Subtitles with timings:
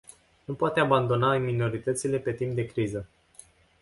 [0.45, 3.07] Nu poate abandona minoritățile pe timp de criză.